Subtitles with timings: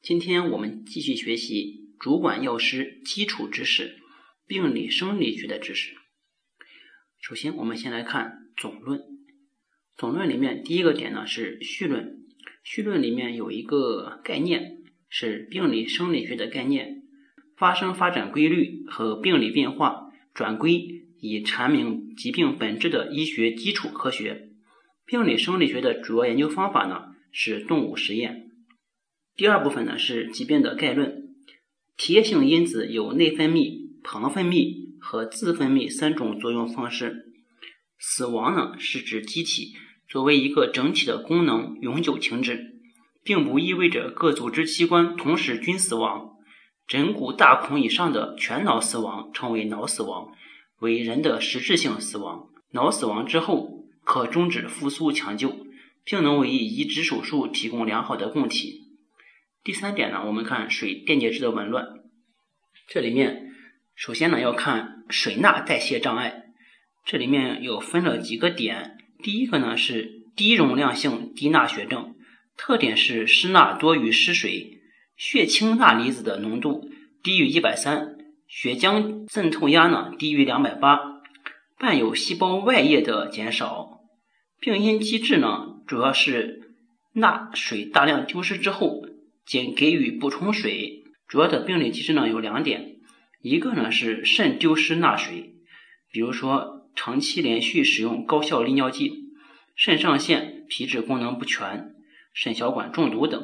[0.00, 3.98] 今天我们继续学习主管药师基础知识、
[4.46, 5.92] 病理生理学的知识。
[7.20, 9.02] 首先，我们先来看总论。
[9.96, 12.16] 总论里面第一个点呢是序论。
[12.62, 17.02] 序论里面有一个概念是病理生理学的概念，
[17.56, 24.50] 发生发展规律和病理变化，转归以阐明疾病本质的医学基础科学。
[25.04, 28.47] 病理生理学的主要研究方法呢是动物实验。
[29.38, 31.28] 第二部分呢是疾病的概论，
[31.96, 37.26] 体液性因子有内分泌、旁分泌和自分泌三种作用方式。
[38.00, 39.76] 死亡呢是指机体
[40.08, 42.80] 作为一个整体的功能永久停止，
[43.22, 46.32] 并不意味着各组织器官同时均死亡。
[46.88, 50.32] 枕骨大孔以上的全脑死亡称为脑死亡，
[50.80, 52.48] 为人的实质性死亡。
[52.72, 55.64] 脑死亡之后可终止复苏抢救，
[56.02, 58.87] 并能为移植手术提供良好的供体。
[59.64, 61.86] 第三点呢，我们看水电解质的紊乱。
[62.88, 63.50] 这里面
[63.94, 66.44] 首先呢要看水钠代谢障碍，
[67.04, 68.96] 这里面有分了几个点。
[69.22, 72.14] 第一个呢是低容量性低钠血症，
[72.56, 74.80] 特点是失钠多于失水，
[75.16, 76.88] 血清钠离子的浓度
[77.22, 78.16] 低于一百三，
[78.46, 80.98] 血浆渗透压呢低于两百八，
[81.78, 84.00] 伴有细胞外液的减少。
[84.60, 86.72] 病因机制呢主要是
[87.12, 89.04] 钠水大量丢失之后。
[89.48, 92.96] 仅给予补充水，主要的病理机制呢有两点，
[93.40, 95.54] 一个呢是肾丢失钠水，
[96.12, 99.10] 比如说长期连续使用高效利尿剂、
[99.74, 101.94] 肾上腺皮质功能不全、
[102.34, 103.40] 肾小管中毒等；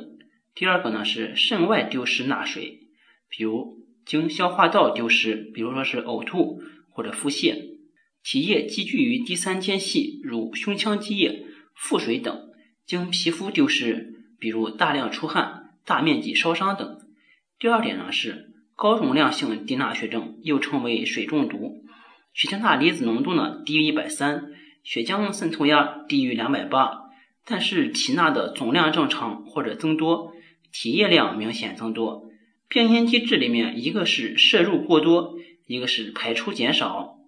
[0.54, 2.80] 第二个呢是肾外丢失钠水，
[3.30, 6.60] 比如经消化道丢失，比如说是呕吐
[6.90, 7.78] 或者腹泻；
[8.22, 12.50] 体液积聚于第三间隙，如胸腔积液、腹水等；
[12.84, 15.62] 经皮肤丢失，比如大量出汗。
[15.84, 17.00] 大面积烧伤等。
[17.58, 21.84] 第二点呢是高容量性低钠血症，又称为水中毒，
[22.32, 24.52] 血清钠离子浓度呢低于一百三，
[24.82, 27.10] 血浆渗透压低于两百八，
[27.44, 30.32] 但是体钠的总量正常或者增多，
[30.72, 32.28] 体液量明显增多。
[32.68, 37.18] 病因机制里面一个是摄入过多，一个是排出减少。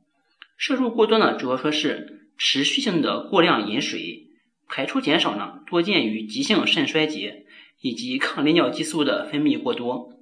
[0.56, 4.26] 摄入过多呢主要说是持续性的过量饮水，
[4.68, 7.45] 排出减少呢多见于急性肾衰竭。
[7.80, 10.12] 以及抗利尿激素的分泌过多。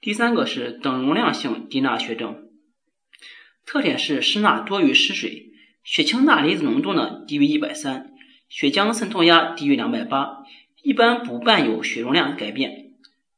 [0.00, 2.48] 第三个是等容量性低钠血症，
[3.64, 5.50] 特点是失钠多于失水，
[5.82, 8.12] 血清钠离子浓度呢低于一百三，
[8.48, 10.44] 血浆渗透压低于两百八，
[10.82, 12.92] 一般不伴有血容量改变。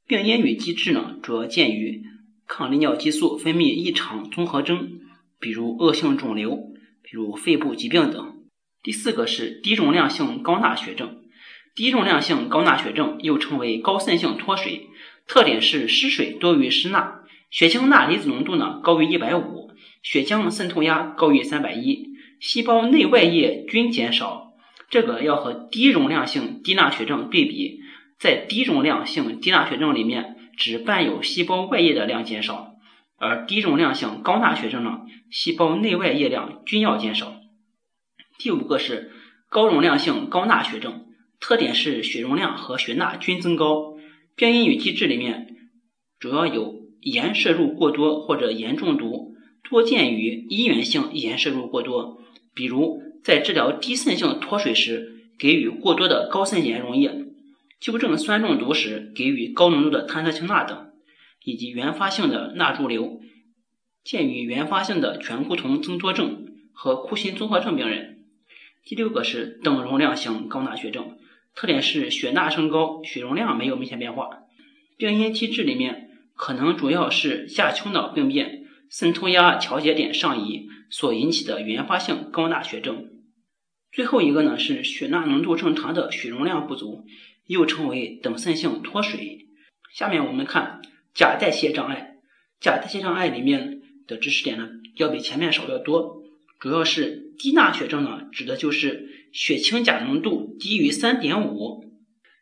[0.07, 2.03] 病因与机制呢主要见于
[2.47, 5.01] 抗利尿激素分泌异常综合征，
[5.39, 6.57] 比如恶性肿瘤，
[7.03, 8.43] 比如肺部疾病等。
[8.83, 11.23] 第四个是低容量性高钠血症。
[11.79, 14.89] 低容量性高钠血症又称为高渗性脱水，
[15.29, 17.21] 特点是失水多于失钠，
[17.53, 19.71] 血清钠离子浓度呢高于一百五，
[20.03, 22.09] 血浆渗透压高于三百一，
[22.41, 24.55] 细胞内外液均减少。
[24.91, 27.79] 这个要和低容量性低钠血症对比，
[28.19, 32.73] 在低容量性低钠血症里面，只伴有细胞外液的量减少，
[33.19, 37.35] 而低容量性高钠血症呢，细胞内外液量均要减少。
[38.37, 39.13] 第五个是
[39.49, 41.05] 高容量性高钠血症。
[41.41, 43.95] 特点是血容量和血钠均增高，
[44.35, 45.57] 病因与机制里面
[46.19, 49.35] 主要有盐摄入过多或者盐中毒，
[49.69, 52.21] 多见于医源性盐摄入过多，
[52.55, 57.25] 比如在治疗低渗性脱水时给予过多的高渗盐溶液，
[57.81, 60.91] 纠正酸中毒时给予高浓度的碳酸氢钠等，
[61.45, 63.21] 以及原发性的钠潴留，
[64.03, 68.27] 见于原发性的醛固酮增多症和库欣综合症病人。
[68.85, 71.17] 第六个是等容量型高钠血症。
[71.59, 74.45] 特点是血钠升高，血容量没有明显变化。
[74.97, 83.11] 病因机制里面可能主要是下丘脑病变、渗透压调节点上移所引起的原发性高钠血症。
[83.91, 87.05] 最后一个呢是血钠浓度正常的血容量不足，
[87.49, 89.49] 又称为等渗性脱水。
[89.93, 90.81] 下面我们看
[91.13, 92.19] 钾代谢障碍。
[92.61, 96.23] 钾代谢障碍里面的知识点呢要比前面少得多，
[96.61, 99.18] 主要是低钠血症呢指的就是。
[99.33, 101.85] 血清钾浓度低于三点五，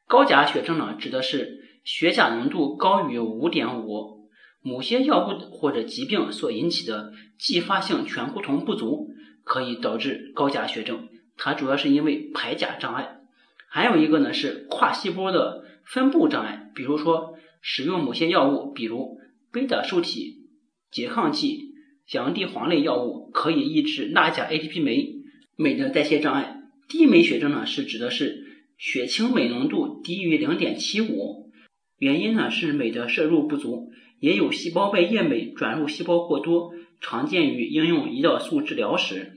[0.07, 4.29] 高钾血症呢，指的是血钾浓度高于五点五，
[4.63, 9.11] 某些药物或者疾病所引起的继发性醛固酮不足，
[9.45, 11.09] 可以导致高钾血症。
[11.37, 13.21] 它主要是因为排钾障碍。
[13.69, 19.19] 还有一个呢是跨细胞的分布障碍，比如说使用某些药物，比如
[19.53, 20.47] 贝塔受体
[20.93, 21.75] 拮抗剂、
[22.13, 25.17] 洋地黄类药物，可以抑制钠钾 ATP 酶
[25.57, 26.56] 酶的代谢障碍。
[26.89, 28.45] 低镁血症呢是指的是
[28.79, 31.51] 血清镁浓度低于零点七五，
[31.99, 33.91] 原因呢是镁的摄入不足，
[34.21, 39.33] 也有细胞外液镁转入细胞过多，常见于应用胰岛素治疗时。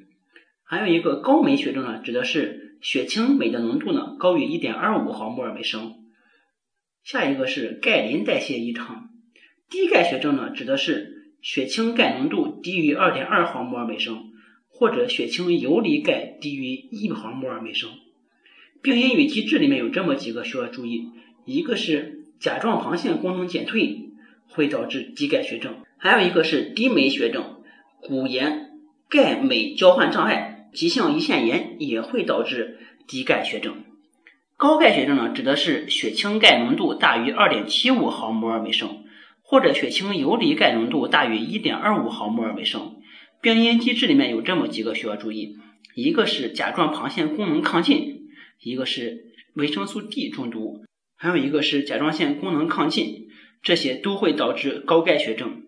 [0.63, 5.95] 还有一个高镁血症呢，指的是血清镁的浓度呢高于一点二五毫摩尔每升。
[7.03, 9.09] 下一个是钙磷代谢异常，
[9.69, 14.31] 低钙血症呢指的是血清钙浓度低于二点二毫摩尔每升，
[14.79, 17.89] 或者血清游离钙低于一毫摩尔每升。
[18.81, 21.09] 病因与机制里面有这么几个需要注意，
[21.43, 24.11] 一个是甲状旁腺功能减退
[24.47, 27.57] 会导致低钙血症，还有一个是低镁血症，
[27.99, 28.69] 骨盐
[29.09, 33.83] 钙镁交换障碍、急性胰腺炎也会导致低钙血症。
[34.55, 39.03] 高钙血症呢，指的是血清钙浓度大于二点七五毫摩尔每升，
[39.41, 42.95] 或者血清游离钙浓度大于一点二五毫摩尔每升。
[43.41, 45.57] 病因机制里面有这么几个需要注意，
[45.95, 48.19] 一个是甲状旁腺功能亢进。
[48.61, 50.83] 一个是维生素 D 中毒，
[51.15, 53.29] 还有一个是甲状腺功能亢进，
[53.61, 55.63] 这些都会导致高钙血症。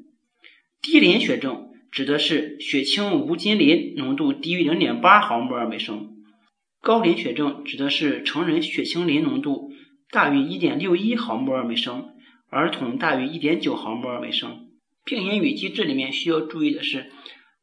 [0.82, 6.18] 低磷血症指的是血清无金磷浓度低于零点八毫摩尔每升。
[6.82, 9.72] 高磷血症指的是成人血清磷浓度
[10.10, 12.10] 大于一点六一毫摩尔每升，
[12.50, 14.68] 儿童大于一点九毫摩尔每升。
[15.06, 17.11] 病因与机制里面需要注意的是，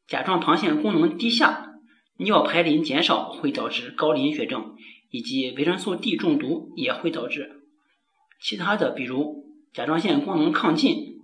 [0.09, 1.75] 甲状旁腺功能低下，
[2.17, 4.75] 尿排磷减少会导致高磷血症。
[5.11, 7.63] 以及维生素 D 中毒也会导致，
[8.39, 11.15] 其他的比如甲状腺功能亢进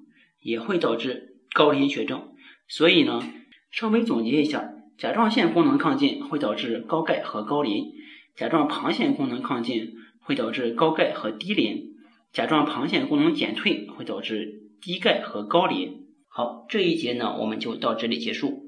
[0.41, 2.29] 也会导致高磷血症。
[2.67, 3.21] 所以呢，
[3.69, 7.93] 稍微总结一下，甲状腺功能亢进会导致高钙和高磷，
[8.35, 11.93] 甲状旁腺功能亢进会导致高钙和低磷，
[12.33, 16.07] 甲状旁腺功能减退会导致低钙和高磷。
[16.27, 18.64] 好，这一节呢我们就到这里结束，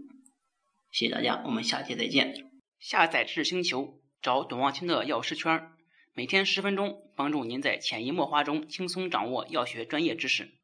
[0.92, 2.52] 谢谢大家，我们下期再见。
[2.80, 4.00] 下载知识星球。
[4.20, 5.70] 找董望清的药师圈，
[6.14, 10.57] 每天十分钟，帮助您在潜移默化中轻松掌握药学专业知识。